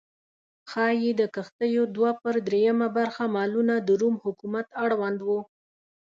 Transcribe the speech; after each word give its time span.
ښايي 0.69 1.11
د 1.19 1.21
کښتیو 1.35 1.83
دوه 1.95 2.11
پر 2.21 2.35
درېیمه 2.47 2.87
برخه 2.97 3.23
مالونه 3.35 3.75
د 3.81 3.89
روم 4.01 4.15
حکومت 4.25 4.67
اړوند 4.83 5.19
و 5.27 5.29